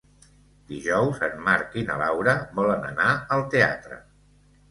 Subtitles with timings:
[0.69, 4.01] Dijous en Marc i na Laura volen anar al teatre.